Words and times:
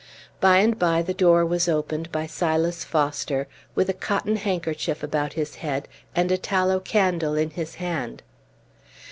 By 0.39 0.57
and 0.57 0.79
by 0.79 1.03
the 1.03 1.13
door 1.13 1.45
was 1.45 1.69
opened 1.69 2.11
by 2.11 2.25
Silas 2.25 2.83
Foster, 2.83 3.47
with 3.75 3.87
a 3.87 3.93
cotton 3.93 4.37
handkerchief 4.37 5.03
about 5.03 5.33
his 5.33 5.57
head, 5.57 5.87
and 6.15 6.31
a 6.31 6.39
tallow 6.39 6.79
candle 6.79 7.35
in 7.35 7.51
his 7.51 7.75
hand. 7.75 8.23